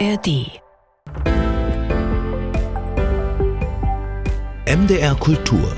[0.00, 0.60] ARD
[4.66, 5.72] MDR Kultur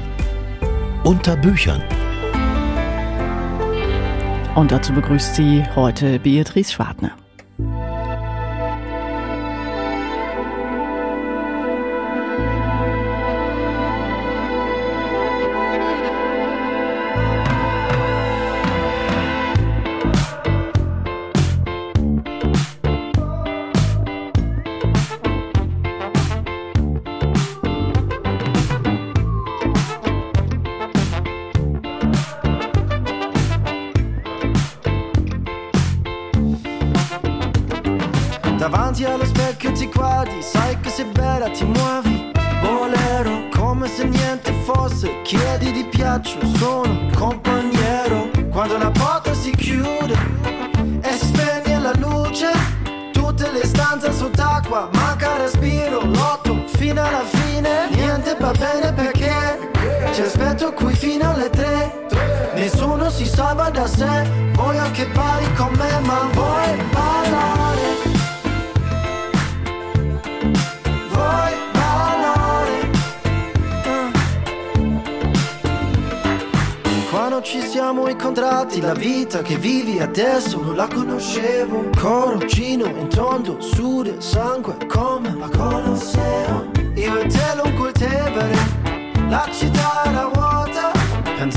[1.04, 1.82] unter Büchern.
[4.54, 7.10] Und dazu begrüßt sie heute Beatrice Schwartner.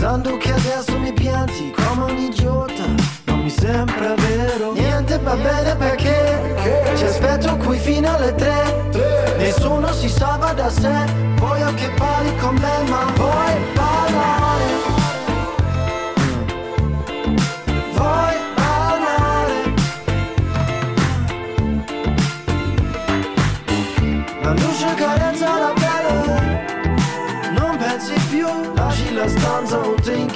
[0.10, 2.84] Pensando che adesso mi pianti come un idiota.
[3.26, 4.74] Non mi sembra vero.
[4.74, 8.90] Niente va bene perché ci aspetto qui fino alle tre.
[9.38, 11.06] Nessuno si salva da sé.
[11.36, 14.59] Voglio che parli con me, ma vuoi parlare?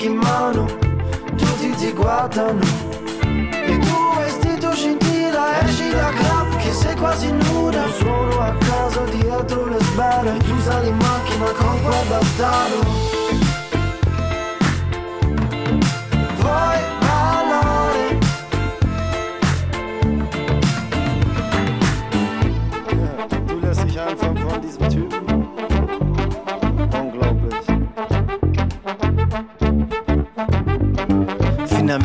[0.03, 0.66] Drink in mano
[1.36, 2.59] Tutti ti guardano
[3.22, 9.68] Il tuo vestito scintilla Esci da club che sei quasi nuda Sono a casa dietro
[9.68, 13.12] le sbarre Tu sali in macchina con quel bastardo
[16.40, 18.20] Vuoi parlare?
[23.47, 25.03] Du lässt dich einfangen von diesem Typen.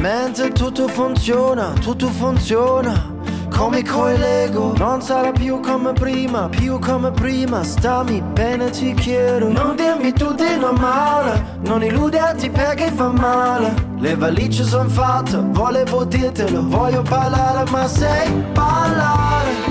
[0.09, 3.15] Finalmente tutto funziona, tutto funziona.
[3.55, 7.63] Come coi Lego, non sarà più come prima, più come prima.
[7.63, 9.53] Stammi bene, ti chiedo.
[9.53, 13.75] Non dirmi tu di normale, non illuderti perché fa male.
[13.99, 19.68] Le valigie son fatte, volevo dirtelo, voglio parlare, ma sai parlare.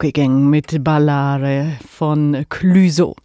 [0.00, 3.16] Kruckigen mit Ballare von Clüso.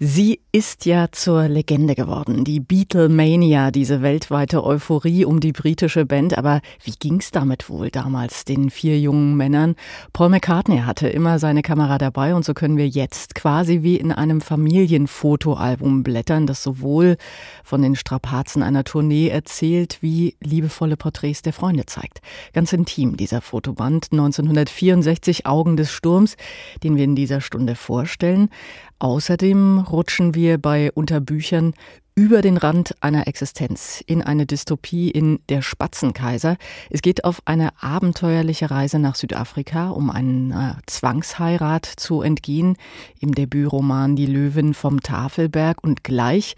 [0.00, 6.36] Sie ist ja zur Legende geworden, die Beatlemania, diese weltweite Euphorie um die britische Band.
[6.36, 9.76] Aber wie ging's damit wohl damals den vier jungen Männern?
[10.12, 14.12] Paul McCartney hatte immer seine Kamera dabei und so können wir jetzt quasi wie in
[14.12, 17.16] einem Familienfotoalbum blättern, das sowohl
[17.64, 22.20] von den Strapazen einer Tournee erzählt, wie liebevolle Porträts der Freunde zeigt.
[22.52, 26.36] Ganz intim dieser Fotoband 1964 Augen des Sturms,
[26.82, 28.50] den wir in dieser Stunde vorstellen.
[28.98, 31.74] Außerdem rutschen wir bei Unterbüchern
[32.14, 36.56] über den Rand einer Existenz in eine Dystopie in Der Spatzenkaiser.
[36.90, 42.76] Es geht auf eine abenteuerliche Reise nach Südafrika, um einer Zwangsheirat zu entgehen.
[43.20, 46.54] Im Debütroman Die Löwen vom Tafelberg und gleich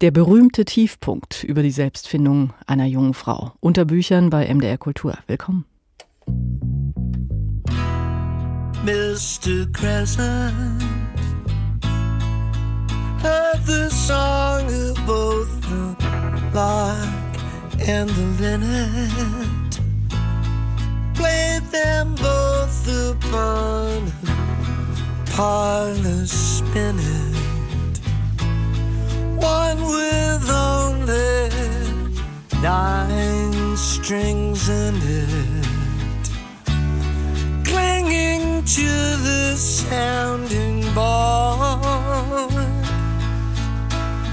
[0.00, 3.52] der berühmte Tiefpunkt über die Selbstfindung einer jungen Frau.
[3.60, 5.18] Unterbüchern bei MDR Kultur.
[5.26, 5.64] Willkommen.
[8.84, 9.66] Mr.
[9.72, 11.05] Crescent.
[13.22, 15.96] Heard the song of both the
[16.54, 17.34] lark
[17.88, 19.80] and the linnet.
[21.14, 27.36] Played them both upon a parlor spinet.
[29.36, 31.50] one with only
[32.62, 35.66] nine strings in it,
[37.64, 38.90] clinging to
[39.28, 40.45] the sounding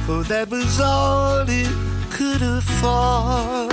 [0.05, 1.71] For that was all it
[2.11, 3.71] could afford.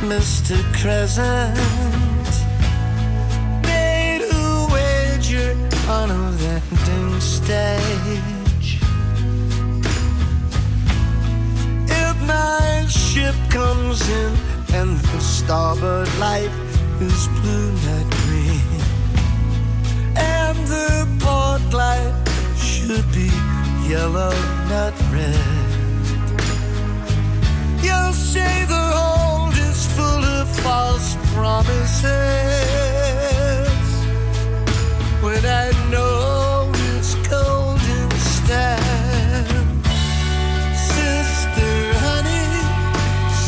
[0.00, 0.56] Mr.
[0.80, 1.58] Crescent
[3.64, 5.52] made a wager
[5.90, 8.80] on a vending stage.
[11.90, 14.32] If my ship comes in
[14.72, 16.50] and the starboard light
[16.98, 18.80] is blue, not green,
[20.16, 22.14] and the port light
[22.56, 23.45] should be
[23.88, 24.34] yellow,
[24.68, 25.70] not red.
[27.84, 32.08] You'll say the hold is full of false promises
[35.22, 39.46] when I know it's cold instead.
[40.74, 41.72] Sister
[42.06, 42.48] Honey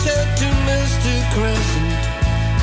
[0.02, 1.12] said to Mr.
[1.34, 2.02] Crescent,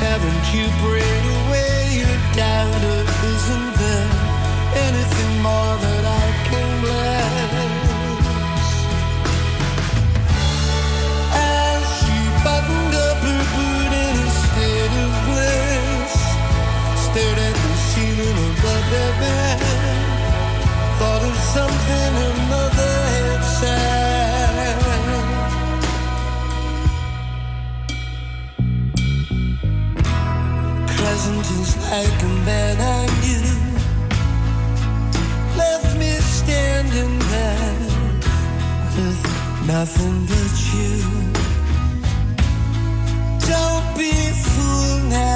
[0.00, 3.02] haven't you prayed away your doubt or
[3.34, 4.10] isn't there
[4.86, 5.95] anything more that
[39.86, 40.96] nothing but you.
[43.50, 44.12] Don't be
[44.42, 45.35] fooled now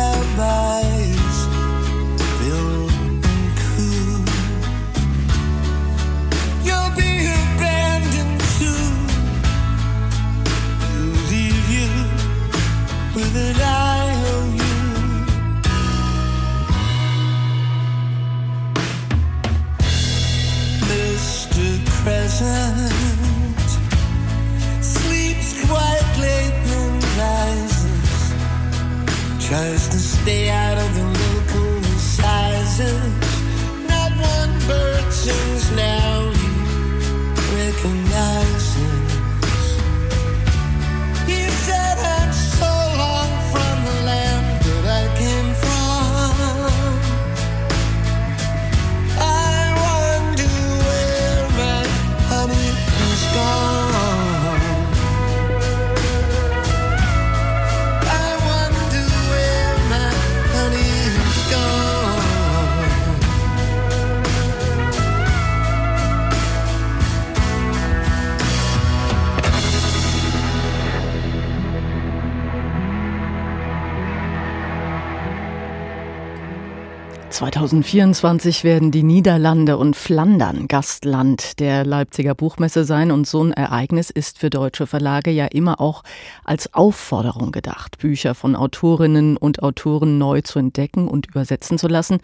[77.40, 84.10] ...2024 werden die Niederlande und Flandern Gastland der Leipziger Buchmesse sein und so ein Ereignis
[84.10, 86.02] ist für deutsche Verlage ja immer auch
[86.44, 92.18] als Aufforderung gedacht, Bücher von Autorinnen und Autoren neu zu entdecken und übersetzen zu lassen.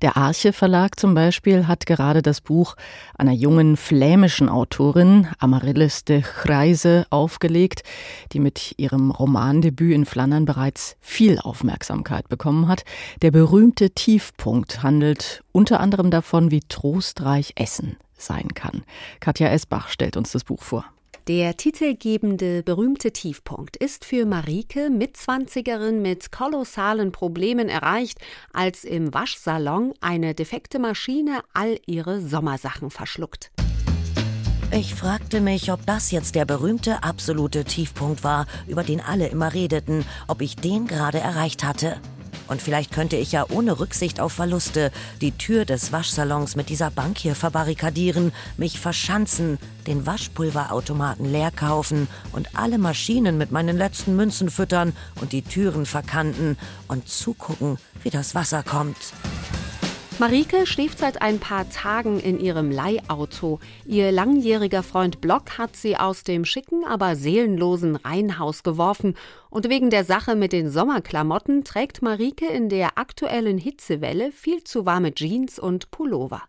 [0.00, 2.76] Der Arche Verlag zum Beispiel hat gerade das Buch
[3.14, 7.82] einer jungen flämischen Autorin, Amaryllis de Chreise, aufgelegt,
[8.32, 12.86] die mit ihrem Romandebüt in Flandern bereits viel Aufmerksamkeit bekommen hat.
[13.20, 18.84] Der berühmte Tiefpunkt handelt unter anderem davon, wie trostreich Essen sein kann.
[19.20, 20.84] Katja Esbach stellt uns das Buch vor.
[21.28, 28.18] Der titelgebende berühmte Tiefpunkt ist für Marike, Mitzwanzigerin mit kolossalen Problemen erreicht,
[28.52, 33.52] als im Waschsalon eine defekte Maschine all ihre Sommersachen verschluckt.
[34.72, 39.52] Ich fragte mich, ob das jetzt der berühmte absolute Tiefpunkt war, über den alle immer
[39.54, 42.00] redeten, ob ich den gerade erreicht hatte.
[42.48, 46.90] Und vielleicht könnte ich ja ohne Rücksicht auf Verluste die Tür des Waschsalons mit dieser
[46.90, 54.16] Bank hier verbarrikadieren, mich verschanzen, den Waschpulverautomaten leer kaufen und alle Maschinen mit meinen letzten
[54.16, 56.56] Münzen füttern und die Türen verkanten
[56.88, 58.96] und zugucken, wie das Wasser kommt.
[60.18, 63.58] Marike schläft seit ein paar Tagen in ihrem Leihauto.
[63.86, 69.16] Ihr langjähriger Freund Block hat sie aus dem schicken, aber seelenlosen Reihenhaus geworfen.
[69.50, 74.86] Und wegen der Sache mit den Sommerklamotten trägt Marike in der aktuellen Hitzewelle viel zu
[74.86, 76.42] warme Jeans und Pullover.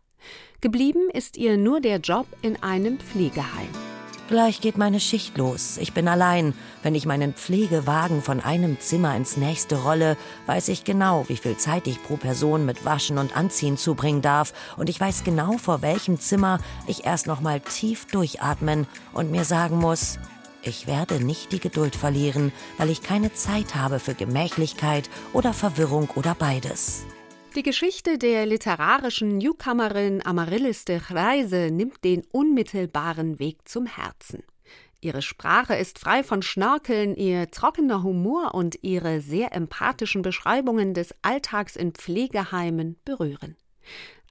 [0.61, 3.92] Geblieben ist ihr nur der Job in einem Pflegeheim.
[4.29, 5.77] Gleich geht meine Schicht los.
[5.77, 6.53] Ich bin allein.
[6.81, 10.15] Wenn ich meinen Pflegewagen von einem Zimmer ins nächste rolle,
[10.45, 14.53] weiß ich genau, wie viel Zeit ich pro Person mit Waschen und Anziehen zubringen darf.
[14.77, 19.43] Und ich weiß genau, vor welchem Zimmer ich erst noch mal tief durchatmen und mir
[19.43, 20.19] sagen muss,
[20.61, 26.09] ich werde nicht die Geduld verlieren, weil ich keine Zeit habe für Gemächlichkeit oder Verwirrung
[26.15, 27.03] oder beides.
[27.55, 34.41] Die Geschichte der literarischen Newcomerin Amaryllis de Reise nimmt den unmittelbaren Weg zum Herzen.
[35.01, 41.13] Ihre Sprache ist frei von Schnörkeln, ihr trockener Humor und ihre sehr empathischen Beschreibungen des
[41.21, 43.55] Alltags in Pflegeheimen berühren.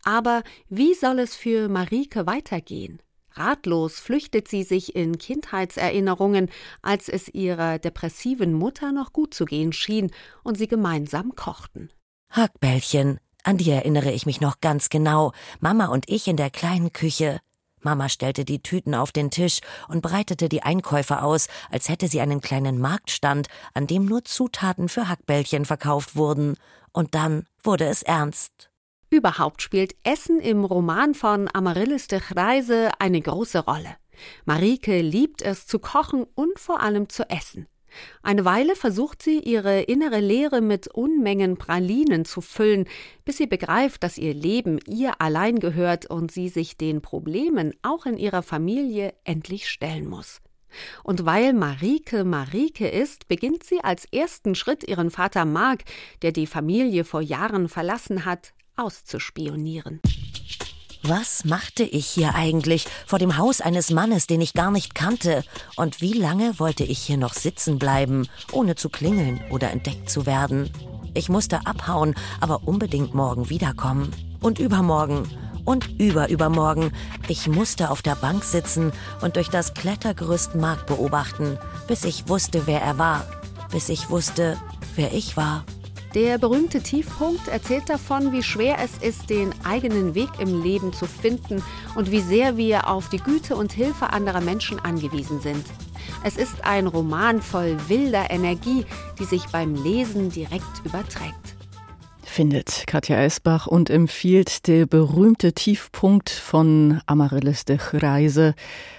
[0.03, 3.01] Aber wie soll es für Marike weitergehen?
[3.35, 6.51] Ratlos flüchtet sie sich in Kindheitserinnerungen,
[6.83, 10.11] als es ihrer depressiven Mutter noch gut zu gehen schien
[10.43, 11.89] und sie gemeinsam kochten.
[12.33, 15.33] Hackbällchen, an die erinnere ich mich noch ganz genau.
[15.61, 17.41] Mama und ich in der kleinen Küche.
[17.81, 19.59] Mama stellte die Tüten auf den Tisch
[19.89, 24.89] und breitete die Einkäufe aus, als hätte sie einen kleinen Marktstand, an dem nur Zutaten
[24.89, 26.57] für Hackbällchen verkauft wurden.
[26.93, 28.71] Und dann wurde es ernst.
[29.11, 33.95] Überhaupt spielt Essen im Roman von Amaryllis de Reise eine große Rolle.
[34.47, 37.67] Marike liebt es zu kochen und vor allem zu essen.
[38.23, 42.87] Eine Weile versucht sie, ihre innere Leere mit Unmengen Pralinen zu füllen,
[43.25, 48.07] bis sie begreift, dass ihr Leben ihr allein gehört und sie sich den Problemen auch
[48.07, 50.41] in ihrer Familie endlich stellen muss.
[51.03, 55.83] Und weil Marike Marike ist, beginnt sie als ersten Schritt ihren Vater Mark,
[56.23, 60.01] der die Familie vor Jahren verlassen hat, auszuspionieren.
[61.05, 65.43] Was machte ich hier eigentlich vor dem Haus eines Mannes, den ich gar nicht kannte?
[65.75, 70.27] Und wie lange wollte ich hier noch sitzen bleiben, ohne zu klingeln oder entdeckt zu
[70.27, 70.71] werden?
[71.15, 74.13] Ich musste abhauen, aber unbedingt morgen wiederkommen.
[74.41, 75.29] Und übermorgen.
[75.65, 76.93] Und überübermorgen.
[77.27, 78.93] Ich musste auf der Bank sitzen
[79.23, 83.27] und durch das Klettergerüst Mark beobachten, bis ich wusste, wer er war.
[83.73, 84.57] Bis ich wusste,
[84.95, 85.65] wer ich war.
[86.15, 91.07] Der berühmte Tiefpunkt erzählt davon, wie schwer es ist, den eigenen Weg im Leben zu
[91.07, 91.63] finden
[91.95, 95.65] und wie sehr wir auf die Güte und Hilfe anderer Menschen angewiesen sind.
[96.23, 98.85] Es ist ein Roman voll wilder Energie,
[99.19, 101.42] die sich beim Lesen direkt überträgt
[102.33, 108.55] findet Katja Eisbach und empfiehlt der berühmte Tiefpunkt von Amaryllis de Reise.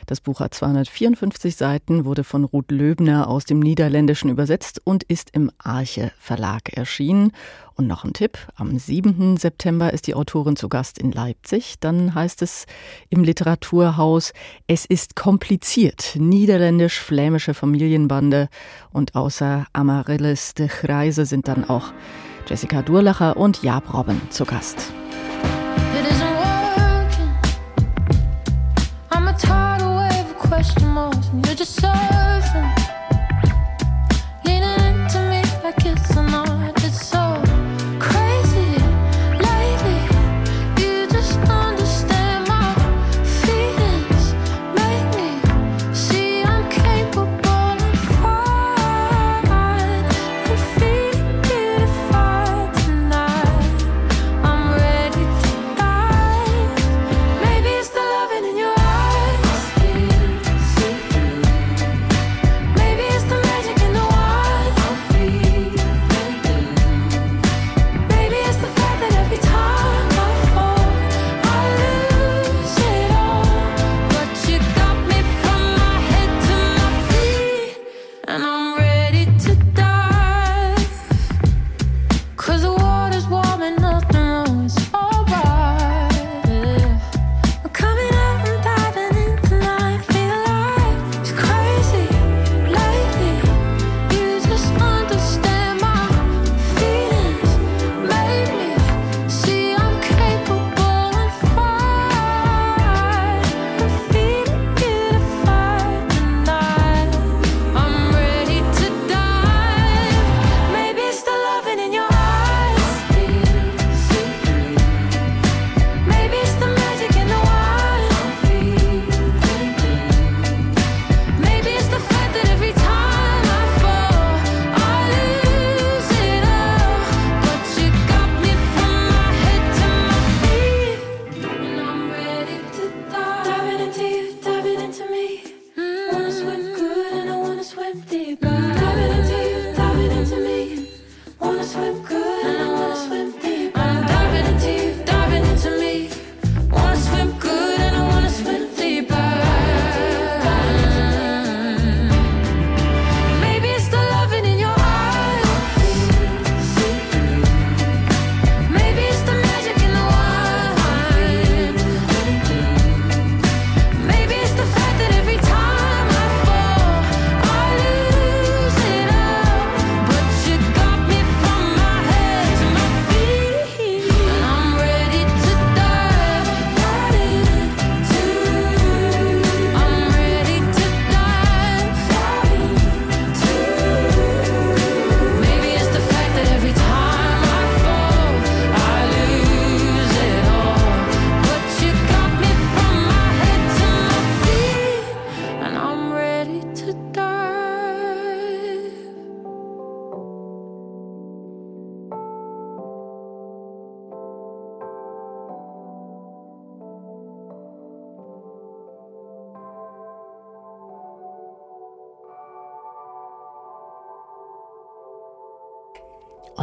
[0.05, 5.31] Das Buch hat 254 Seiten, wurde von Ruth Löbner aus dem Niederländischen übersetzt und ist
[5.33, 7.31] im Arche Verlag erschienen.
[7.73, 9.37] Und noch ein Tipp, am 7.
[9.37, 11.79] September ist die Autorin zu Gast in Leipzig.
[11.79, 12.67] Dann heißt es
[13.09, 14.33] im Literaturhaus,
[14.67, 18.47] es ist kompliziert, niederländisch-flämische Familienbande.
[18.91, 21.93] Und außer Amaryllis de Reise sind dann auch
[22.47, 24.91] Jessica Durlacher und Jab Robben zu Gast.
[31.63, 32.22] just surfing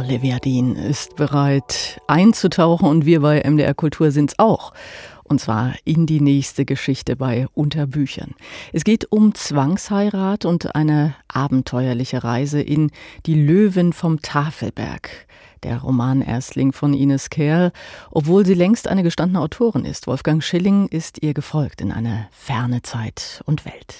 [0.01, 4.73] Olivia Dean ist bereit einzutauchen und wir bei MDR Kultur sind's auch.
[5.23, 8.33] Und zwar in die nächste Geschichte bei Unterbüchern.
[8.73, 12.89] Es geht um Zwangsheirat und eine abenteuerliche Reise in
[13.27, 15.27] Die Löwen vom Tafelberg.
[15.61, 17.71] Der Romanerstling von Ines Kerl,
[18.09, 20.07] obwohl sie längst eine gestandene Autorin ist.
[20.07, 23.95] Wolfgang Schilling ist ihr gefolgt in eine ferne Zeit und Welt.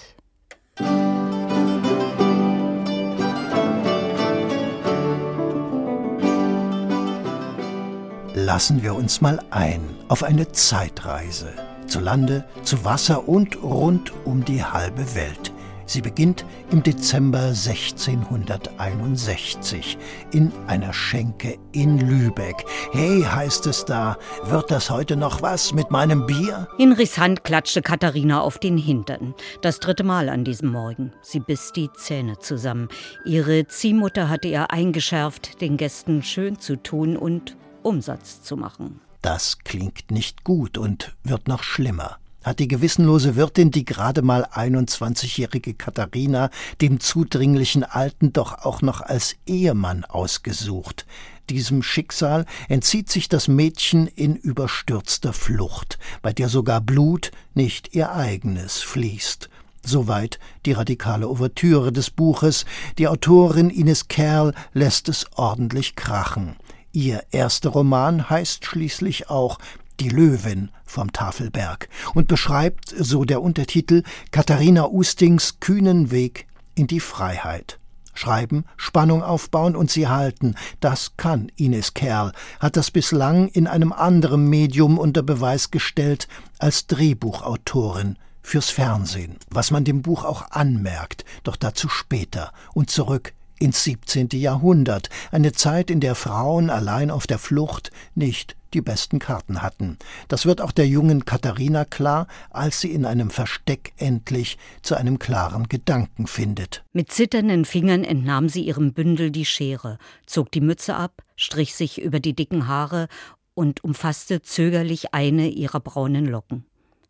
[8.52, 9.80] Lassen wir uns mal ein
[10.10, 11.54] auf eine Zeitreise.
[11.88, 15.54] Zu Lande, zu Wasser und rund um die halbe Welt.
[15.86, 19.98] Sie beginnt im Dezember 1661
[20.34, 22.66] in einer Schenke in Lübeck.
[22.92, 26.68] Hey, heißt es da, wird das heute noch was mit meinem Bier?
[26.78, 29.34] In Rissant klatschte Katharina auf den Hintern.
[29.62, 31.14] Das dritte Mal an diesem Morgen.
[31.22, 32.90] Sie biss die Zähne zusammen.
[33.24, 39.02] Ihre Ziehmutter hatte ihr eingeschärft, den Gästen schön zu tun und Umsatz zu machen.
[39.22, 44.46] Das klingt nicht gut und wird noch schlimmer hat die gewissenlose Wirtin, die gerade mal
[44.46, 46.50] 21-jährige Katharina,
[46.82, 51.06] dem zudringlichen Alten doch auch noch als Ehemann ausgesucht.
[51.50, 58.12] Diesem Schicksal entzieht sich das Mädchen in überstürzter Flucht, bei der sogar Blut, nicht ihr
[58.12, 59.50] eigenes, fließt.
[59.84, 62.66] Soweit die radikale Ouvertüre des Buches.
[63.00, 66.56] Die Autorin Ines Kerl lässt es ordentlich krachen.
[66.94, 69.60] Ihr erster Roman heißt schließlich auch
[70.00, 77.00] die Löwin vom Tafelberg und beschreibt, so der Untertitel, Katharina Ustings kühnen Weg in die
[77.00, 77.78] Freiheit.
[78.14, 83.94] Schreiben, Spannung aufbauen und sie halten, das kann Ines Kerl, hat das bislang in einem
[83.94, 86.28] anderen Medium unter Beweis gestellt
[86.60, 93.34] als Drehbuchautorin fürs Fernsehen, was man dem Buch auch anmerkt, doch dazu später und zurück
[93.62, 94.30] ins 17.
[94.34, 99.98] Jahrhundert, eine Zeit, in der Frauen allein auf der Flucht nicht die besten Karten hatten.
[100.28, 105.20] Das wird auch der jungen Katharina klar, als sie in einem Versteck endlich zu einem
[105.20, 106.84] klaren Gedanken findet.
[106.94, 112.02] Mit zitternden Fingern entnahm sie ihrem Bündel die Schere, zog die Mütze ab, strich sich
[112.02, 113.08] über die dicken Haare
[113.54, 116.66] und umfasste zögerlich eine ihrer braunen Locken.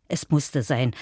[0.08, 0.94] Es musste sein,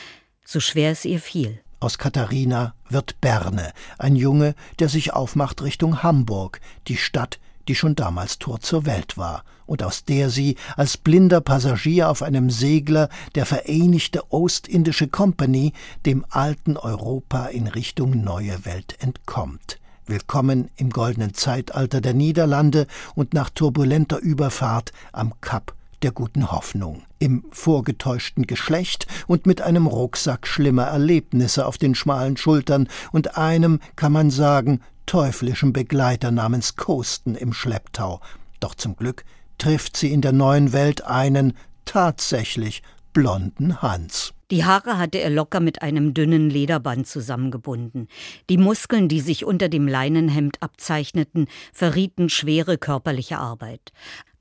[0.45, 1.61] so schwer es ihr fiel.
[1.83, 7.97] Aus Katharina wird Berne, ein Junge, der sich aufmacht Richtung Hamburg, die Stadt, die schon
[7.97, 13.09] damals Tor zur Welt war und aus der sie als blinder Passagier auf einem Segler
[13.35, 15.73] der Vereinigte Ostindische Company
[16.05, 19.79] dem alten Europa in Richtung neue Welt entkommt.
[20.05, 27.03] Willkommen im goldenen Zeitalter der Niederlande und nach turbulenter Überfahrt am Kap der guten Hoffnung.
[27.19, 33.81] Im vorgetäuschten Geschlecht und mit einem Rucksack schlimmer Erlebnisse auf den schmalen Schultern und einem,
[33.97, 38.21] kann man sagen, teuflischen Begleiter namens Kosten im Schlepptau.
[38.61, 39.25] Doch zum Glück
[39.59, 42.83] trifft sie in der neuen Welt einen tatsächlich
[43.13, 44.33] blonden Hans.
[44.51, 48.09] Die Haare hatte er locker mit einem dünnen Lederband zusammengebunden.
[48.49, 53.93] Die Muskeln, die sich unter dem Leinenhemd abzeichneten, verrieten schwere körperliche Arbeit.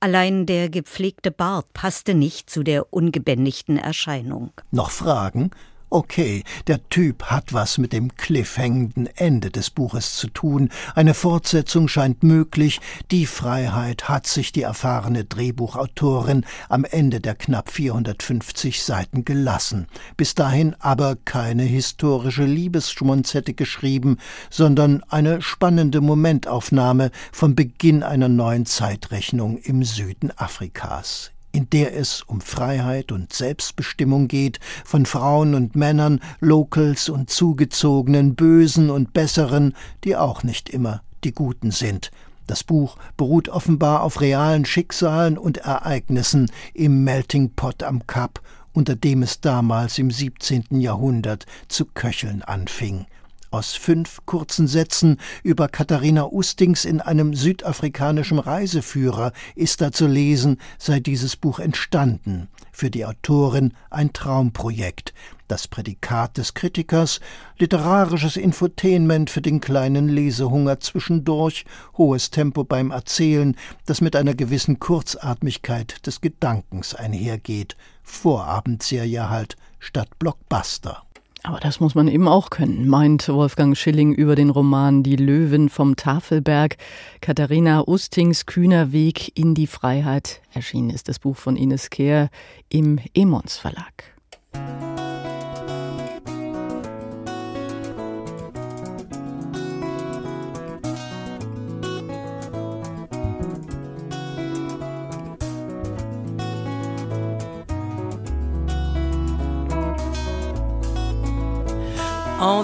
[0.01, 4.51] Allein der gepflegte Bart passte nicht zu der ungebändigten Erscheinung.
[4.71, 5.51] Noch Fragen?
[5.91, 10.69] Okay, der Typ hat was mit dem cliffhängenden Ende des Buches zu tun.
[10.93, 12.79] Eine Fortsetzung scheint möglich.
[13.09, 19.87] Die Freiheit hat sich die erfahrene Drehbuchautorin am Ende der knapp 450 Seiten gelassen.
[20.15, 24.17] Bis dahin aber keine historische Liebesschmonzette geschrieben,
[24.51, 32.21] sondern eine spannende Momentaufnahme vom Beginn einer neuen Zeitrechnung im Süden Afrikas in der es
[32.21, 39.75] um Freiheit und Selbstbestimmung geht, von Frauen und Männern, Locals und Zugezogenen, Bösen und Besseren,
[40.03, 42.11] die auch nicht immer die Guten sind.
[42.47, 48.41] Das Buch beruht offenbar auf realen Schicksalen und Ereignissen im Melting Pot am Kap,
[48.73, 50.79] unter dem es damals im 17.
[50.79, 53.05] Jahrhundert zu köcheln anfing.
[53.51, 60.59] Aus fünf kurzen Sätzen über Katharina Ustings in einem südafrikanischen Reiseführer ist da zu lesen,
[60.77, 62.47] sei dieses Buch entstanden.
[62.71, 65.15] Für die Autorin ein Traumprojekt.
[65.47, 67.21] Das Prädikat des Kritikers,
[67.57, 71.65] literarisches Infotainment für den kleinen Lesehunger zwischendurch,
[71.97, 73.55] hohes Tempo beim Erzählen,
[73.87, 77.75] das mit einer gewissen Kurzatmigkeit des Gedankens einhergeht.
[78.03, 81.08] Vorabendserie halt statt Blockbuster.
[81.43, 85.69] Aber das muss man eben auch können, meint Wolfgang Schilling über den Roman Die Löwen
[85.69, 86.77] vom Tafelberg.
[87.21, 90.41] Katharina Ustings kühner Weg in die Freiheit.
[90.53, 92.29] Erschienen ist das Buch von Ines Kehr
[92.67, 94.03] im Emons Verlag.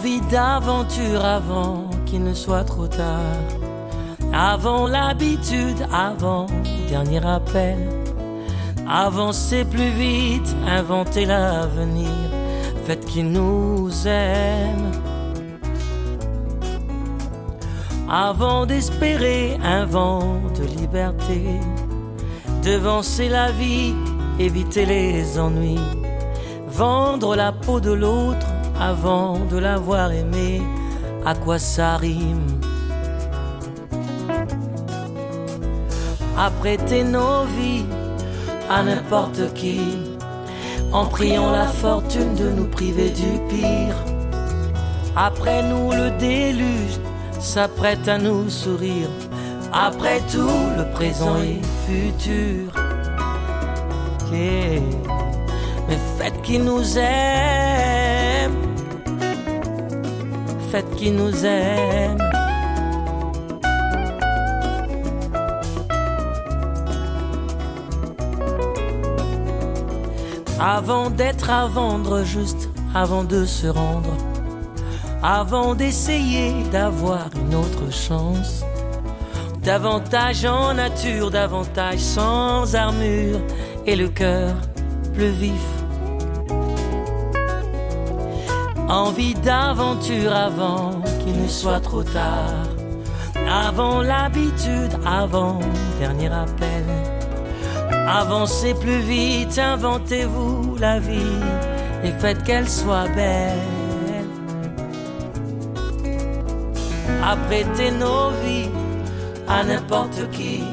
[0.05, 3.41] Envie d'aventure avant qu'il ne soit trop tard.
[4.31, 6.45] Avant l'habitude, avant
[6.87, 7.89] dernier appel.
[8.87, 12.11] Avancez plus vite, inventez l'avenir.
[12.85, 14.91] Faites qu'il nous aime.
[18.07, 21.59] Avant d'espérer un vent de liberté,
[22.63, 23.95] devancer la vie,
[24.37, 25.79] éviter les ennuis,
[26.67, 28.45] vendre la peau de l'autre
[28.79, 30.61] avant de l'avoir aimé,
[31.25, 32.45] à quoi ça rime
[36.37, 37.85] Apprêter nos vies
[38.69, 39.79] à n'importe qui,
[40.91, 43.95] en priant la fortune de nous priver du pire.
[45.15, 46.99] Après nous le déluge
[47.39, 49.09] s'apprête à nous sourire.
[49.71, 52.71] Après tout, le présent et futur.
[55.87, 58.04] Mais faites qui nous aime.
[60.97, 62.17] Qui nous aime.
[70.59, 74.15] Avant d'être à vendre, juste avant de se rendre
[75.25, 78.63] avant d'essayer d'avoir une autre chance.
[79.63, 83.39] Davantage en nature, davantage sans armure
[83.87, 84.53] et le cœur
[85.15, 85.74] plus vif.
[88.89, 92.65] Envie d'aventure avant qu'il ne soit trop tard.
[93.49, 95.59] Avant l'habitude, avant
[95.99, 96.85] dernier appel.
[98.07, 101.41] Avancez plus vite, inventez-vous la vie
[102.03, 103.85] et faites qu'elle soit belle.
[107.25, 108.69] apprêter nos vies
[109.47, 110.63] à n'importe qui,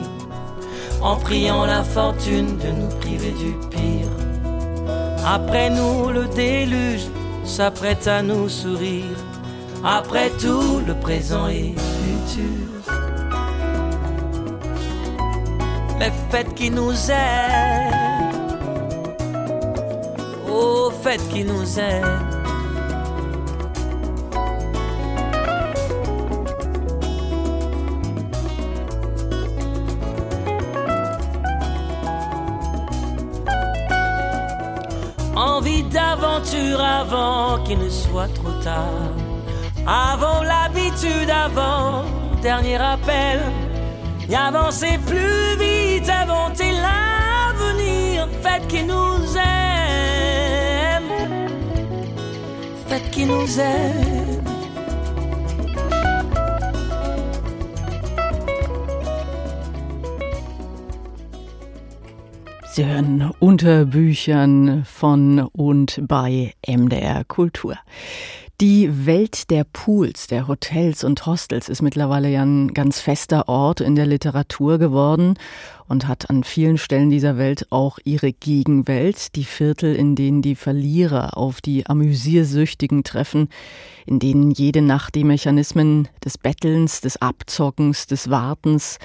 [1.00, 4.12] en priant la fortune de nous priver du pire.
[5.24, 7.06] Après nous, le déluge
[7.44, 9.16] s'apprête à nous sourire.
[9.84, 12.94] Après tout, le présent et futur.
[15.98, 18.32] Les fêtes qui nous aiment,
[20.48, 22.31] oh, fêtes qui nous aiment.
[37.02, 39.10] Avant qu'il ne soit trop tard.
[39.86, 42.04] Avant l'habitude, avant
[42.40, 43.40] dernier appel.
[44.28, 48.28] Et avancez plus vite, inventez l'avenir.
[48.42, 51.10] Faites qui nous aime.
[52.88, 54.21] Faites qui nous aime.
[62.74, 67.76] Sie hören unter Büchern von und bei MDR Kultur.
[68.62, 73.82] Die Welt der Pools, der Hotels und Hostels ist mittlerweile ja ein ganz fester Ort
[73.82, 75.34] in der Literatur geworden
[75.92, 80.54] und hat an vielen Stellen dieser Welt auch ihre Gegenwelt, die Viertel, in denen die
[80.54, 83.50] Verlierer auf die Amüsiersüchtigen treffen,
[84.06, 88.98] in denen jede Nacht die Mechanismen des Bettelns, des Abzockens, des Wartens,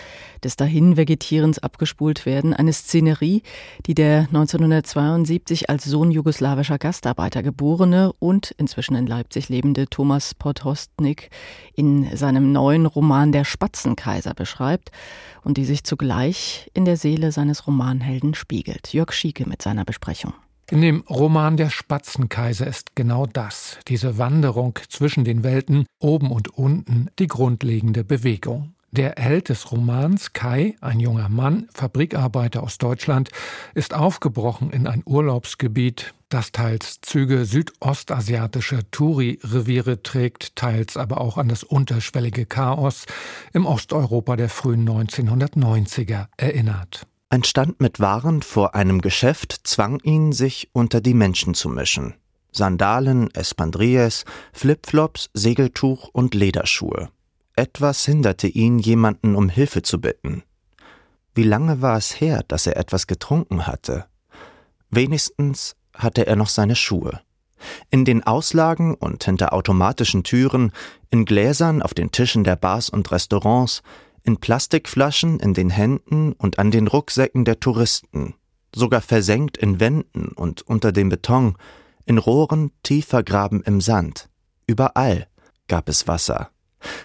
[0.45, 2.53] des Dahinvegetierens abgespult werden.
[2.53, 3.43] Eine Szenerie,
[3.85, 11.31] die der 1972 als Sohn jugoslawischer Gastarbeiter geborene und inzwischen in Leipzig lebende Thomas Podhostnik
[11.75, 14.91] in seinem neuen Roman Der Spatzenkaiser beschreibt
[15.47, 18.91] und die sich zugleich in der Seele seines Romanhelden spiegelt.
[18.93, 20.33] Jörg Schieke mit seiner Besprechung.
[20.69, 26.49] In dem Roman Der Spatzenkaiser ist genau das, diese Wanderung zwischen den Welten, oben und
[26.49, 28.73] unten, die grundlegende Bewegung.
[28.91, 33.29] Der Held des Romans, Kai, ein junger Mann, Fabrikarbeiter aus Deutschland,
[33.73, 41.47] ist aufgebrochen in ein Urlaubsgebiet, das teils Züge südostasiatischer Touri-Reviere trägt, teils aber auch an
[41.47, 43.05] das unterschwellige Chaos
[43.53, 47.07] im Osteuropa der frühen 1990er erinnert.
[47.29, 52.13] Ein Stand mit Waren vor einem Geschäft zwang ihn, sich unter die Menschen zu mischen.
[52.51, 57.09] Sandalen, Espandrilles, Flipflops, Segeltuch und Lederschuhe.
[57.55, 60.43] Etwas hinderte ihn, jemanden um Hilfe zu bitten.
[61.35, 64.05] Wie lange war es her, dass er etwas getrunken hatte?
[64.89, 67.21] Wenigstens hatte er noch seine Schuhe.
[67.89, 70.71] In den Auslagen und hinter automatischen Türen,
[71.09, 73.81] in Gläsern auf den Tischen der Bars und Restaurants,
[74.23, 78.35] in Plastikflaschen in den Händen und an den Rucksäcken der Touristen,
[78.75, 81.55] sogar versenkt in Wänden und unter dem Beton,
[82.05, 84.29] in Rohren tief vergraben im Sand.
[84.67, 85.27] Überall
[85.67, 86.51] gab es Wasser.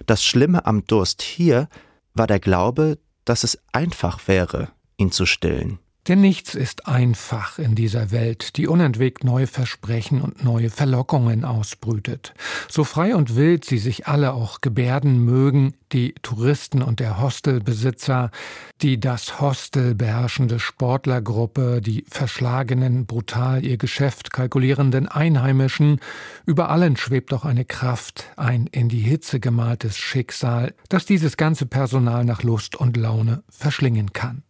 [0.06, 1.68] Das Schlimme am Durst hier
[2.12, 5.78] war der Glaube, dass es einfach wäre, ihn zu stillen.
[6.08, 12.34] Denn nichts ist einfach in dieser Welt, die unentwegt neue Versprechen und neue Verlockungen ausbrütet.
[12.68, 18.32] So frei und wild sie sich alle auch gebärden mögen, die Touristen und der Hostelbesitzer,
[18.80, 26.00] die das Hostel beherrschende Sportlergruppe, die verschlagenen, brutal ihr Geschäft kalkulierenden Einheimischen,
[26.46, 31.66] über allen schwebt doch eine Kraft, ein in die Hitze gemaltes Schicksal, das dieses ganze
[31.66, 34.42] Personal nach Lust und Laune verschlingen kann.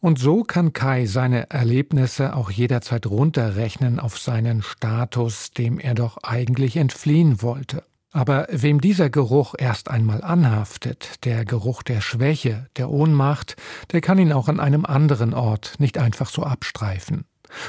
[0.00, 6.18] Und so kann Kai seine Erlebnisse auch jederzeit runterrechnen auf seinen Status, dem er doch
[6.22, 7.82] eigentlich entfliehen wollte.
[8.12, 13.56] Aber wem dieser Geruch erst einmal anhaftet, der Geruch der Schwäche, der Ohnmacht,
[13.90, 17.24] der kann ihn auch an einem anderen Ort nicht einfach so abstreifen.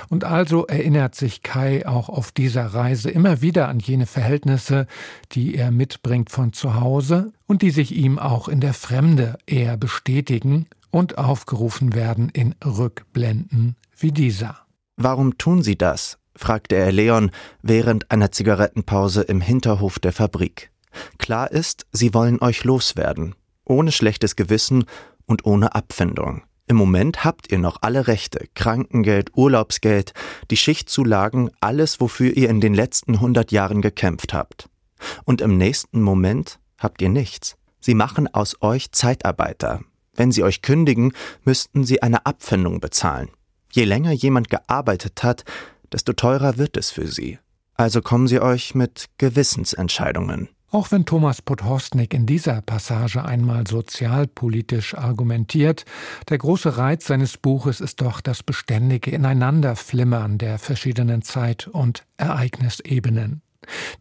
[0.10, 4.88] Und also erinnert sich Kai auch auf dieser Reise immer wieder an jene Verhältnisse,
[5.32, 9.78] die er mitbringt von zu Hause und die sich ihm auch in der Fremde eher
[9.78, 14.60] bestätigen und aufgerufen werden in Rückblenden wie dieser.
[14.96, 16.20] Warum tun Sie das?
[16.38, 17.32] fragte er Leon
[17.62, 20.72] während einer Zigarettenpause im Hinterhof der Fabrik.
[21.18, 24.86] Klar ist, Sie wollen euch loswerden, ohne schlechtes Gewissen
[25.26, 26.44] und ohne Abfindung.
[26.66, 30.14] Im Moment habt ihr noch alle Rechte, Krankengeld, Urlaubsgeld,
[30.50, 34.70] die Schichtzulagen, alles, wofür ihr in den letzten hundert Jahren gekämpft habt.
[35.26, 37.58] Und im nächsten Moment habt ihr nichts.
[37.82, 39.82] Sie machen aus euch Zeitarbeiter,
[40.16, 43.30] wenn sie euch kündigen, müssten sie eine Abfindung bezahlen.
[43.72, 45.44] Je länger jemand gearbeitet hat,
[45.92, 47.40] desto teurer wird es für sie.
[47.76, 50.50] Also kommen sie euch mit Gewissensentscheidungen.
[50.72, 55.86] Auch wenn Thomas Podhostnik in dieser Passage einmal sozialpolitisch argumentiert,
[56.28, 63.42] der große Reiz seines Buches ist doch das beständige Ineinanderflimmern der verschiedenen Zeit- und Ereignisebenen.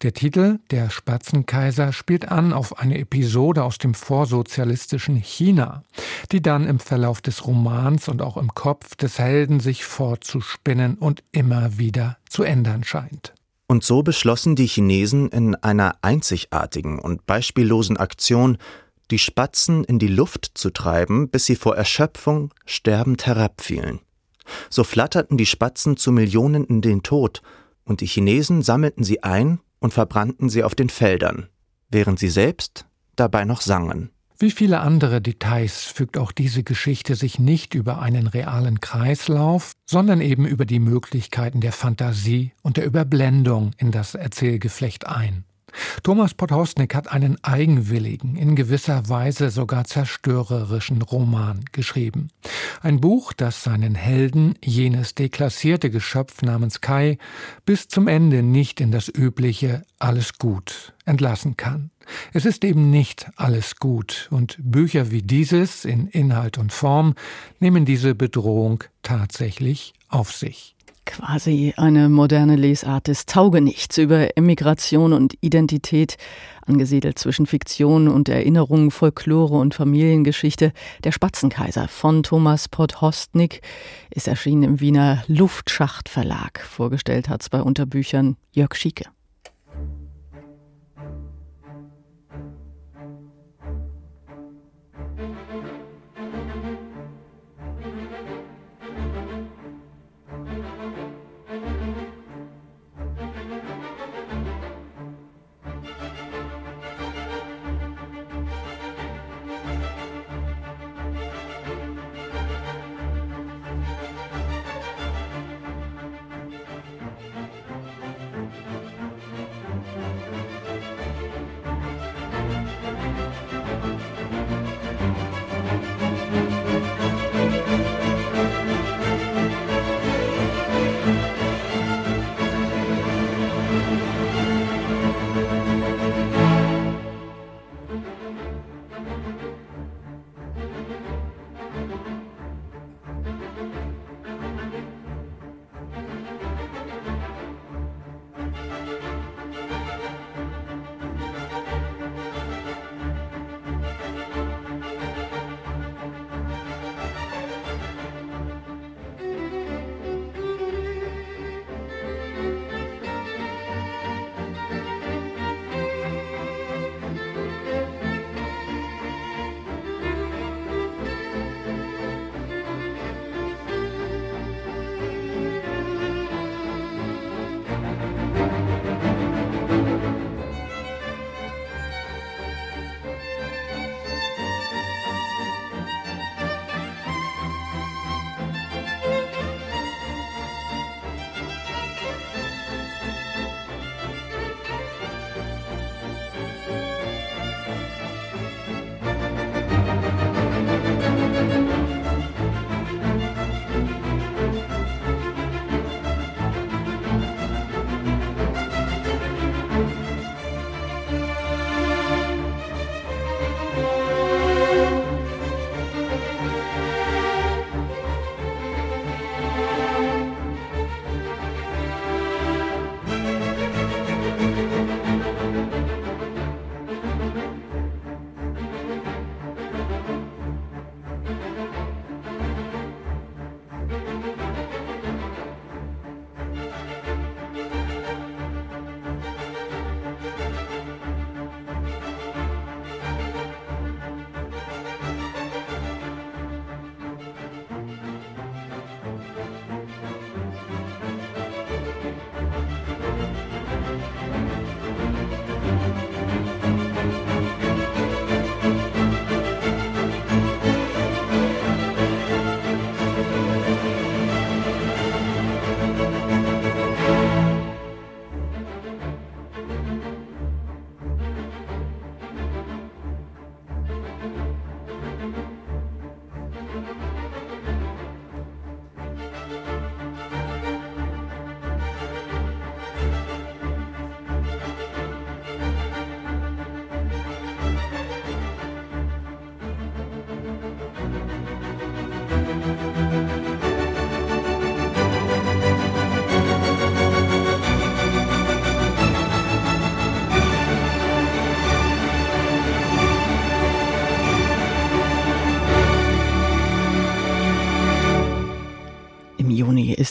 [0.03, 5.83] Der Titel Der Spatzenkaiser spielt an auf eine Episode aus dem vorsozialistischen China,
[6.33, 11.23] die dann im Verlauf des Romans und auch im Kopf des Helden sich fortzuspinnen und
[11.33, 13.33] immer wieder zu ändern scheint.
[13.67, 18.59] Und so beschlossen die Chinesen in einer einzigartigen und beispiellosen Aktion,
[19.11, 24.01] die Spatzen in die Luft zu treiben, bis sie vor Erschöpfung sterbend herabfielen.
[24.69, 27.43] So flatterten die Spatzen zu Millionen in den Tod
[27.85, 31.49] und die Chinesen sammelten sie ein und verbrannten sie auf den Feldern,
[31.91, 34.11] während sie selbst dabei noch sangen.
[34.39, 40.21] Wie viele andere Details fügt auch diese Geschichte sich nicht über einen realen Kreislauf, sondern
[40.21, 45.45] eben über die Möglichkeiten der Fantasie und der Überblendung in das Erzählgeflecht ein.
[46.03, 52.29] Thomas Podhostnik hat einen eigenwilligen, in gewisser Weise sogar zerstörerischen Roman geschrieben.
[52.83, 57.19] Ein Buch, das seinen Helden, jenes deklassierte Geschöpf namens Kai,
[57.65, 61.91] bis zum Ende nicht in das übliche alles gut entlassen kann.
[62.33, 67.15] Es ist eben nicht alles gut, und Bücher wie dieses in Inhalt und Form
[67.61, 70.74] nehmen diese Bedrohung tatsächlich auf sich.
[71.07, 76.17] Quasi eine moderne Lesart des Taugenichts über Emigration und Identität,
[76.67, 80.73] angesiedelt zwischen Fiktion und Erinnerung, Folklore und Familiengeschichte.
[81.05, 83.61] Der Spatzenkaiser von Thomas Podhostnik
[84.11, 86.61] ist erschienen im Wiener Luftschachtverlag.
[86.61, 89.14] Vorgestellt hat's bei Unterbüchern Jörg Schieke.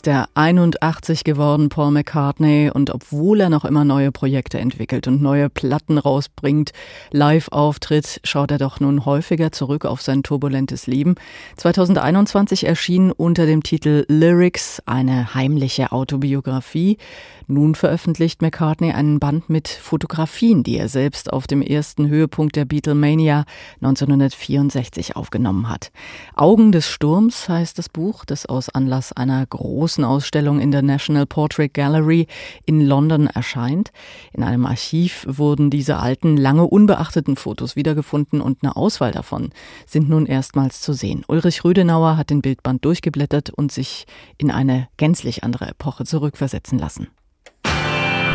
[0.03, 5.21] Ist er 81 geworden, Paul McCartney, und obwohl er noch immer neue Projekte entwickelt und
[5.21, 6.71] neue Platten rausbringt,
[7.11, 11.15] live auftritt, schaut er doch nun häufiger zurück auf sein turbulentes Leben.
[11.55, 16.97] 2021 erschien unter dem Titel Lyrics eine heimliche Autobiografie.
[17.47, 22.63] Nun veröffentlicht McCartney einen Band mit Fotografien, die er selbst auf dem ersten Höhepunkt der
[22.63, 23.43] Beatlemania
[23.81, 25.91] 1964 aufgenommen hat.
[26.35, 31.25] Augen des Sturms heißt das Buch, das aus Anlass einer großen Ausstellung in der National
[31.25, 32.27] Portrait Gallery
[32.65, 33.91] in London erscheint.
[34.31, 39.49] In einem Archiv wurden diese alten, lange unbeachteten Fotos wiedergefunden und eine Auswahl davon
[39.85, 41.25] sind nun erstmals zu sehen.
[41.27, 44.05] Ulrich Rüdenauer hat den Bildband durchgeblättert und sich
[44.37, 47.07] in eine gänzlich andere Epoche zurückversetzen lassen.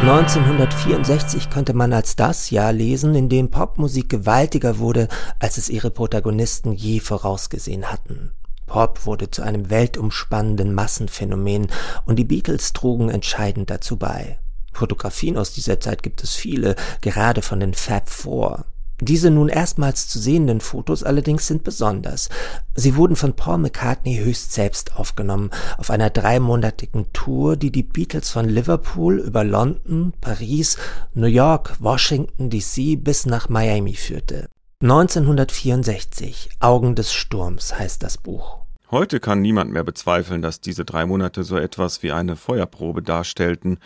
[0.00, 5.08] 1964 könnte man als das Jahr lesen, in dem Popmusik gewaltiger wurde,
[5.40, 8.30] als es ihre Protagonisten je vorausgesehen hatten.
[8.66, 11.66] Pop wurde zu einem weltumspannenden Massenphänomen
[12.06, 14.38] und die Beatles trugen entscheidend dazu bei.
[14.72, 18.66] Fotografien aus dieser Zeit gibt es viele, gerade von den Fab Four.
[19.00, 22.28] Diese nun erstmals zu sehenden Fotos allerdings sind besonders.
[22.74, 28.30] Sie wurden von Paul McCartney höchst selbst aufgenommen, auf einer dreimonatigen Tour, die die Beatles
[28.30, 30.76] von Liverpool über London, Paris,
[31.14, 34.48] New York, Washington DC bis nach Miami führte.
[34.80, 38.58] 1964 Augen des Sturms heißt das Buch.
[38.90, 43.78] Heute kann niemand mehr bezweifeln, dass diese drei Monate so etwas wie eine Feuerprobe darstellten.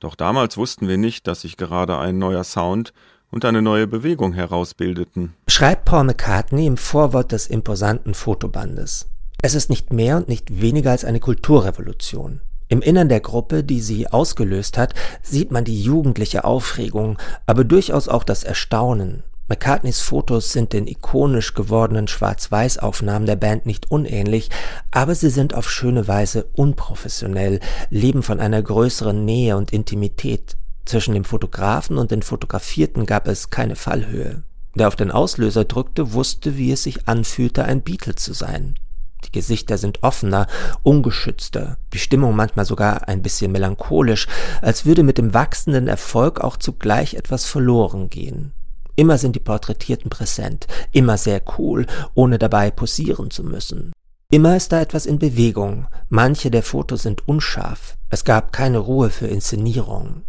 [0.00, 2.92] Doch damals wussten wir nicht, dass sich gerade ein neuer Sound
[3.30, 5.34] und eine neue Bewegung herausbildeten.
[5.48, 9.08] Schreibt Paul McCartney im Vorwort des imposanten Fotobandes.
[9.42, 12.40] Es ist nicht mehr und nicht weniger als eine Kulturrevolution.
[12.68, 18.08] Im Innern der Gruppe, die sie ausgelöst hat, sieht man die jugendliche Aufregung, aber durchaus
[18.08, 19.22] auch das Erstaunen.
[19.48, 24.50] McCartneys Fotos sind den ikonisch gewordenen Schwarz-Weiß-Aufnahmen der Band nicht unähnlich,
[24.90, 30.58] aber sie sind auf schöne Weise unprofessionell, leben von einer größeren Nähe und Intimität.
[30.88, 34.42] Zwischen dem Fotografen und den Fotografierten gab es keine Fallhöhe.
[34.74, 38.74] Der auf den Auslöser drückte, wusste, wie es sich anfühlte, ein Beatle zu sein.
[39.26, 40.46] Die Gesichter sind offener,
[40.82, 44.28] ungeschützter, die Stimmung manchmal sogar ein bisschen melancholisch,
[44.62, 48.54] als würde mit dem wachsenden Erfolg auch zugleich etwas verloren gehen.
[48.96, 51.84] Immer sind die Porträtierten präsent, immer sehr cool,
[52.14, 53.92] ohne dabei posieren zu müssen.
[54.30, 59.10] Immer ist da etwas in Bewegung, manche der Fotos sind unscharf, es gab keine Ruhe
[59.10, 60.22] für Inszenierung.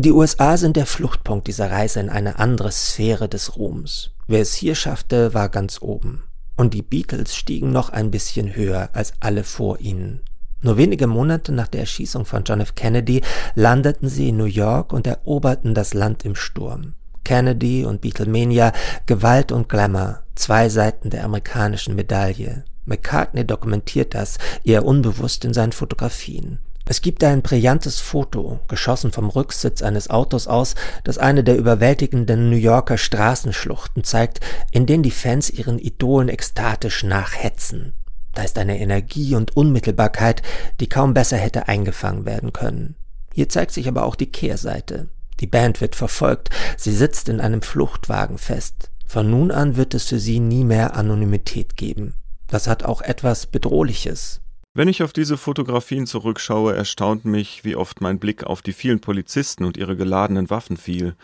[0.00, 4.10] Die USA sind der Fluchtpunkt dieser Reise in eine andere Sphäre des Ruhms.
[4.26, 6.24] Wer es hier schaffte, war ganz oben.
[6.56, 10.20] Und die Beatles stiegen noch ein bisschen höher als alle vor ihnen.
[10.62, 12.74] Nur wenige Monate nach der Erschießung von John F.
[12.74, 13.20] Kennedy
[13.54, 16.94] landeten sie in New York und eroberten das Land im Sturm.
[17.24, 18.72] Kennedy und Beatlemania,
[19.06, 22.64] Gewalt und Glamour, zwei Seiten der amerikanischen Medaille.
[22.84, 26.58] McCartney dokumentiert das, eher unbewusst in seinen Fotografien.
[26.84, 30.74] Es gibt ein brillantes Foto, geschossen vom Rücksitz eines Autos aus,
[31.04, 34.40] das eine der überwältigenden New Yorker Straßenschluchten zeigt,
[34.72, 37.94] in denen die Fans ihren Idolen ekstatisch nachhetzen.
[38.34, 40.42] Da ist eine Energie und Unmittelbarkeit,
[40.80, 42.96] die kaum besser hätte eingefangen werden können.
[43.32, 45.08] Hier zeigt sich aber auch die Kehrseite.
[45.40, 48.90] Die Band wird verfolgt, sie sitzt in einem Fluchtwagen fest.
[49.06, 52.14] Von nun an wird es für sie nie mehr Anonymität geben.
[52.48, 54.40] Das hat auch etwas Bedrohliches,
[54.74, 59.00] wenn ich auf diese Fotografien zurückschaue, erstaunt mich, wie oft mein Blick auf die vielen
[59.00, 61.14] Polizisten und ihre geladenen Waffen fiel.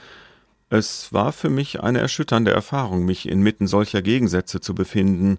[0.71, 5.39] Es war für mich eine erschütternde Erfahrung, mich inmitten solcher Gegensätze zu befinden.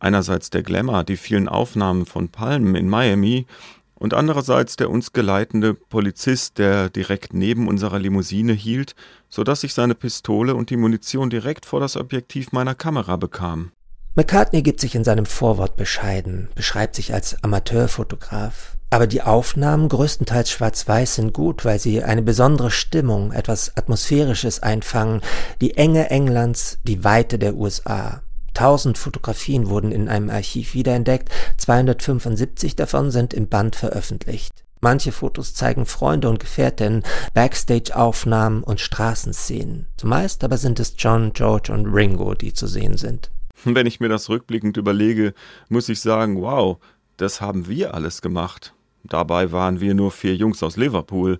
[0.00, 3.46] Einerseits der Glamour, die vielen Aufnahmen von Palmen in Miami,
[3.94, 8.94] und andererseits der uns geleitende Polizist, der direkt neben unserer Limousine hielt,
[9.28, 13.72] so dass ich seine Pistole und die Munition direkt vor das Objektiv meiner Kamera bekam.
[14.18, 18.78] McCartney gibt sich in seinem Vorwort bescheiden, beschreibt sich als Amateurfotograf.
[18.88, 25.20] Aber die Aufnahmen, größtenteils schwarz-weiß, sind gut, weil sie eine besondere Stimmung, etwas Atmosphärisches einfangen,
[25.60, 28.22] die Enge Englands, die Weite der USA.
[28.54, 34.64] Tausend Fotografien wurden in einem Archiv wiederentdeckt, 275 davon sind im Band veröffentlicht.
[34.80, 37.02] Manche Fotos zeigen Freunde und Gefährtinnen,
[37.34, 39.88] Backstage-Aufnahmen und Straßenszenen.
[39.98, 43.30] Zumeist aber sind es John, George und Ringo, die zu sehen sind.
[43.64, 45.34] Wenn ich mir das rückblickend überlege,
[45.68, 46.78] muss ich sagen, wow,
[47.16, 48.74] das haben wir alles gemacht.
[49.04, 51.38] Dabei waren wir nur vier Jungs aus Liverpool.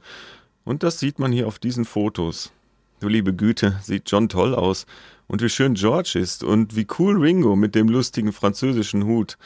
[0.64, 2.52] Und das sieht man hier auf diesen Fotos.
[3.00, 4.86] Du liebe Güte, sieht John toll aus.
[5.26, 9.36] Und wie schön George ist und wie cool Ringo mit dem lustigen französischen Hut.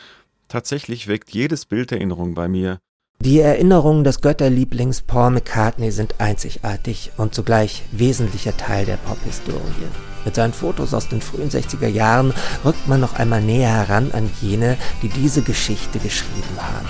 [0.48, 2.78] Tatsächlich weckt jedes Bild Erinnerung bei mir.
[3.22, 10.09] Die Erinnerungen des Götterlieblings Paul McCartney sind einzigartig und zugleich wesentlicher Teil der Pophistorie.
[10.24, 12.32] Mit seinen Fotos aus den frühen 60er Jahren
[12.64, 16.88] rückt man noch einmal näher heran an jene, die diese Geschichte geschrieben haben.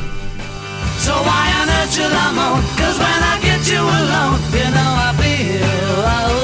[0.99, 2.63] So why on earth should I moan?
[2.77, 6.40] Cause when I get you alone, you know I feel okay.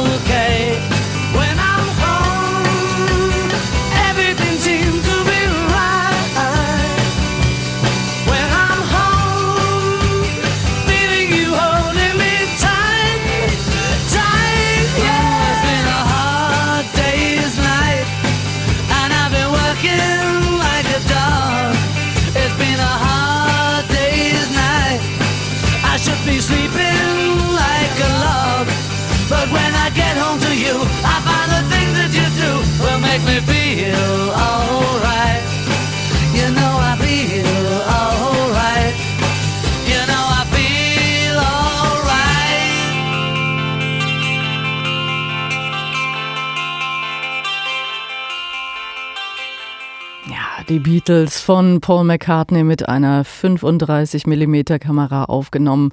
[50.68, 55.92] Die Beatles von Paul McCartney mit einer 35 mm Kamera aufgenommen.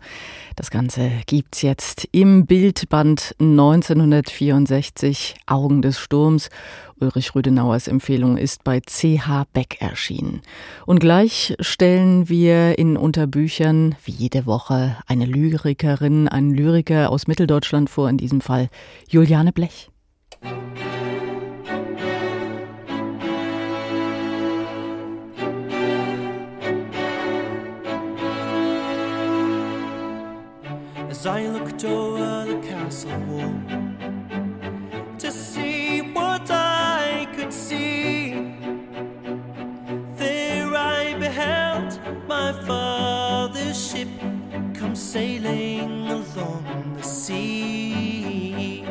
[0.56, 6.50] Das Ganze gibt's jetzt im Bildband 1964 Augen des Sturms.
[7.00, 10.42] Ulrich Rüdenauers Empfehlung ist bei CH Beck erschienen.
[10.88, 17.92] Und gleich stellen wir in Unterbüchern wie jede Woche eine Lyrikerin, einen Lyriker aus Mitteldeutschland
[17.92, 18.70] vor, in diesem Fall
[19.08, 19.92] Juliane Blech.
[31.24, 33.56] As I looked over the castle wall
[35.20, 38.58] to see what I could see.
[40.18, 41.98] There I beheld
[42.28, 44.10] my father's ship
[44.74, 48.84] come sailing along the sea.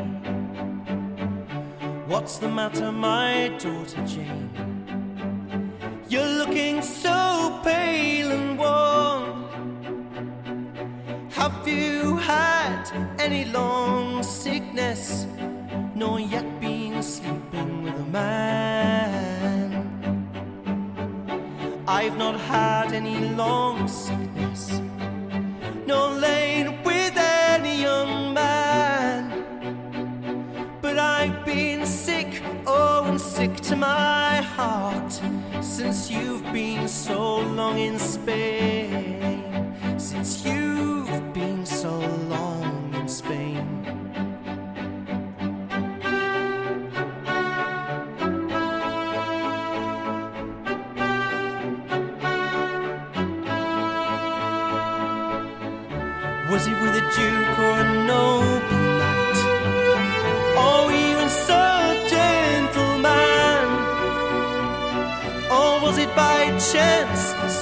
[2.06, 4.48] What's the matter, my daughter Jane?
[6.08, 9.51] You're looking so pale and worn.
[11.42, 12.84] Have you had
[13.18, 15.26] any long sickness,
[15.92, 19.72] nor yet been sleeping with a man?
[21.88, 24.80] I've not had any long sickness,
[25.84, 29.20] nor lain with any young man.
[30.80, 35.20] But I've been sick, oh, and sick to my heart,
[35.60, 39.51] since you've been so long in Spain.
[40.02, 41.96] Since you've been so
[42.28, 42.41] long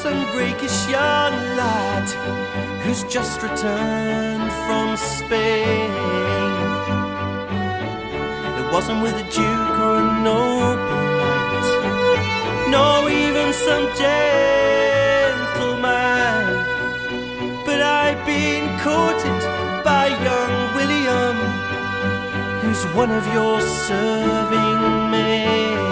[0.09, 2.09] rakish young lad
[2.83, 5.91] who's just returned from Spain?
[8.59, 11.69] It wasn't with a duke or a noble knight,
[12.71, 14.25] nor even some gentleman.
[17.67, 19.41] But I've been courted
[19.85, 21.37] by young William,
[22.63, 25.90] who's one of your serving men.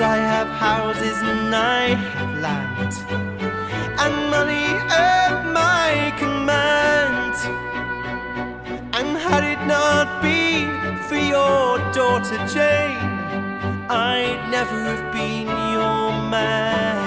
[0.00, 2.92] I have houses and I have land,
[3.98, 7.34] and money at my command.
[8.92, 13.00] And had it not been for your daughter Jane,
[13.88, 17.05] I'd never have been your man.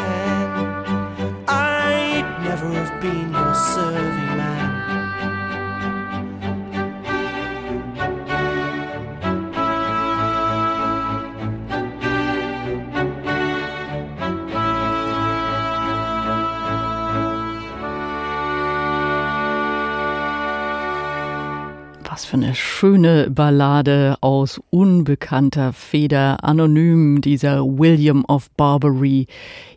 [22.79, 29.27] Schöne Ballade aus unbekannter Feder, anonym dieser William of Barbary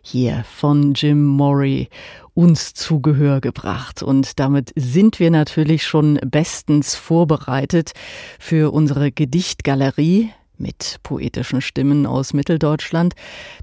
[0.01, 1.89] hier von Jim Morey
[2.33, 4.01] uns zu Gehör gebracht.
[4.01, 7.91] Und damit sind wir natürlich schon bestens vorbereitet
[8.39, 13.13] für unsere Gedichtgalerie mit poetischen Stimmen aus Mitteldeutschland.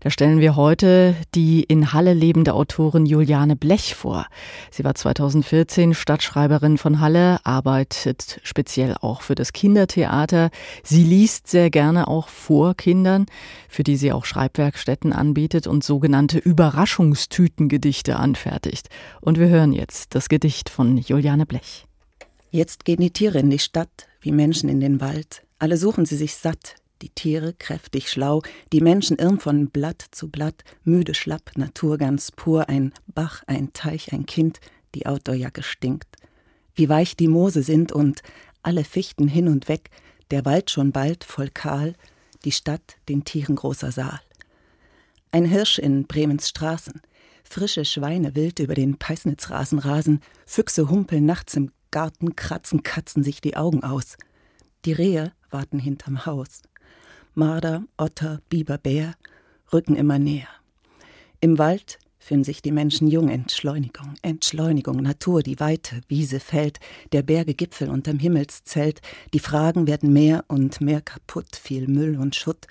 [0.00, 4.26] Da stellen wir heute die in Halle lebende Autorin Juliane Blech vor.
[4.70, 10.50] Sie war 2014 Stadtschreiberin von Halle, arbeitet speziell auch für das Kindertheater.
[10.82, 13.26] Sie liest sehr gerne auch vor Kindern,
[13.68, 18.88] für die sie auch Schreibwerkstätten anbietet und sogenannte Überraschungstütengedichte anfertigt.
[19.20, 21.86] Und wir hören jetzt das Gedicht von Juliane Blech.
[22.50, 25.42] Jetzt gehen die Tiere in die Stadt, wie Menschen in den Wald.
[25.60, 28.42] Alle suchen sie sich satt, die Tiere kräftig schlau,
[28.72, 33.72] die Menschen irren von Blatt zu Blatt, müde schlapp, Natur ganz pur, ein Bach, ein
[33.72, 34.60] Teich, ein Kind,
[34.94, 36.16] die Outdoorjacke stinkt.
[36.74, 38.22] Wie weich die Moose sind und
[38.62, 39.90] alle Fichten hin und weg,
[40.30, 41.94] der Wald schon bald voll kahl,
[42.44, 44.20] die Stadt den Tieren großer Saal.
[45.32, 47.00] Ein Hirsch in Bremens Straßen,
[47.44, 53.40] frische Schweine wild über den Peisnitzrasen rasen, Füchse humpeln nachts im Garten, kratzen Katzen sich
[53.40, 54.16] die Augen aus.
[54.84, 56.62] Die Rehe warten hinterm Haus.
[57.40, 59.14] Marder, Otter, Biber, Bär
[59.72, 60.50] rücken immer näher.
[61.40, 63.30] Im Wald fühlen sich die Menschen jung.
[63.30, 66.80] Entschleunigung, Entschleunigung, Natur, die Weite, Wiese, Feld,
[67.12, 69.00] der Berge Gipfel unterm Himmelszelt.
[69.32, 72.66] Die Fragen werden mehr und mehr kaputt, viel Müll und Schutt.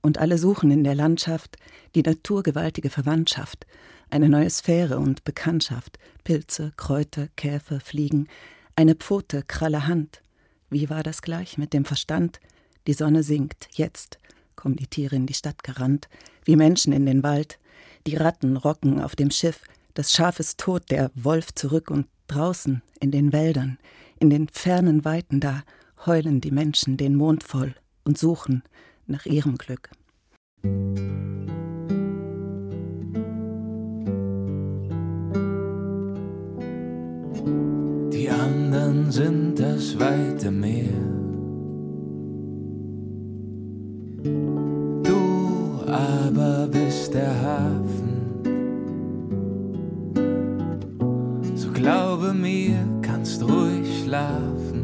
[0.00, 1.58] Und alle suchen in der Landschaft
[1.94, 3.66] die naturgewaltige Verwandtschaft,
[4.08, 8.28] eine neue Sphäre und Bekanntschaft, Pilze, Kräuter, Käfer, Fliegen,
[8.74, 10.22] eine Pfote, kralle Hand.
[10.70, 12.40] Wie war das gleich mit dem Verstand?
[12.86, 14.18] Die Sonne sinkt, jetzt
[14.56, 16.08] kommen die Tiere in die Stadt gerannt,
[16.44, 17.58] wie Menschen in den Wald.
[18.06, 19.62] Die Ratten rocken auf dem Schiff,
[19.94, 23.78] das Schaf ist tot, der Wolf zurück und draußen in den Wäldern,
[24.18, 25.62] in den fernen Weiten da
[26.06, 27.74] heulen die Menschen den Mond voll
[28.04, 28.62] und suchen
[29.06, 29.90] nach ihrem Glück.
[38.12, 41.13] Die anderen sind das weite Meer.
[44.24, 48.22] Du aber bist der Hafen.
[51.54, 54.83] So glaube mir, kannst ruhig schlafen.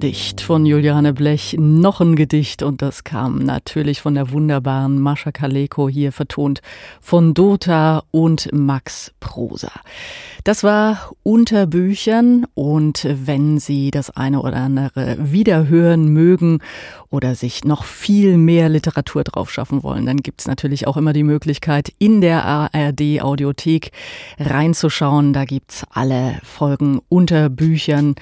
[0.00, 5.32] Gedicht von Juliane Blech, noch ein Gedicht und das kam natürlich von der wunderbaren Mascha
[5.32, 6.60] Kaleko hier vertont
[7.00, 9.72] von Dota und Max Prosa.
[10.44, 16.60] Das war unter Büchern und wenn Sie das eine oder andere wiederhören mögen
[17.10, 21.22] oder sich noch viel mehr Literatur drauf schaffen wollen, dann gibt's natürlich auch immer die
[21.22, 23.92] Möglichkeit, in der ARD Audiothek
[24.38, 25.32] reinzuschauen.
[25.32, 28.14] Da gibt's alle Folgen unter Büchern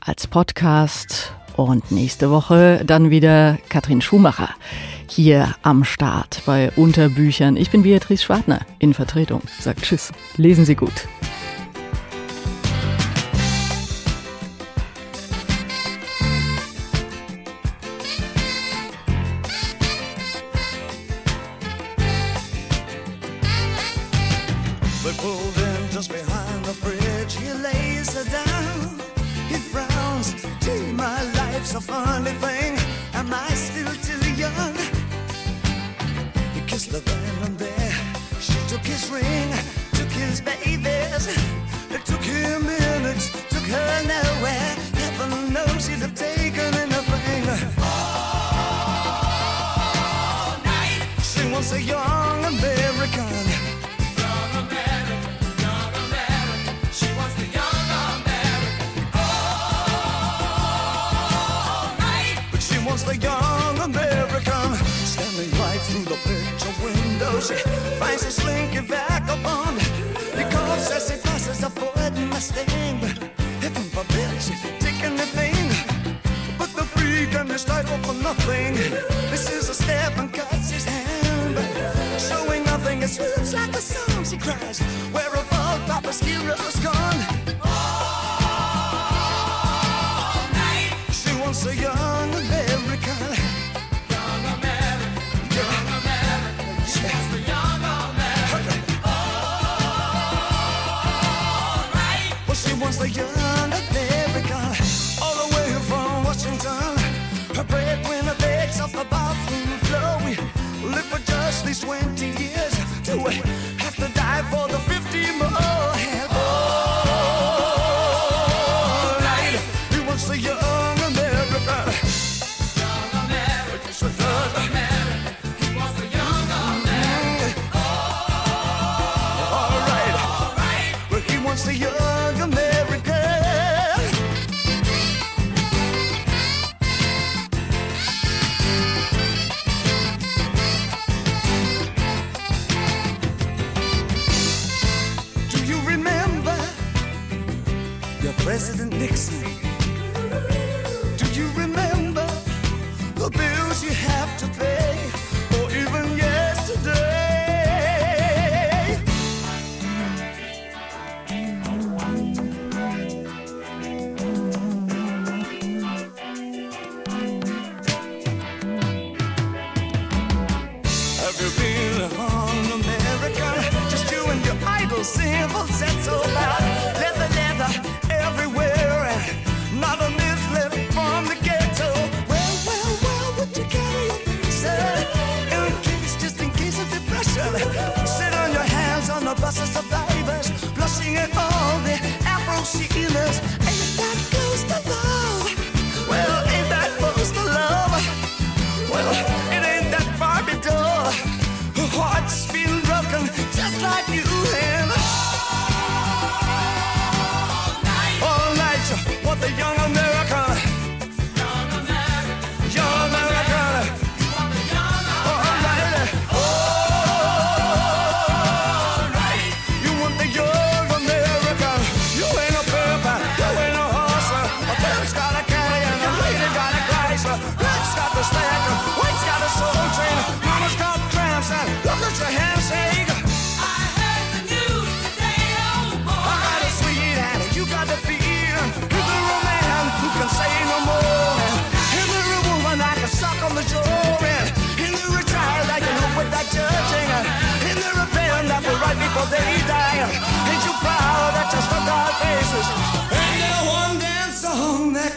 [0.00, 1.32] als Podcast.
[1.56, 4.50] Und nächste Woche dann wieder Katrin Schumacher
[5.08, 7.56] hier am Start bei Unterbüchern.
[7.56, 9.42] Ich bin Beatrice Schwartner in Vertretung.
[9.60, 10.12] Sagt Tschüss.
[10.36, 11.06] Lesen Sie gut.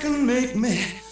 [0.07, 1.06] Can make me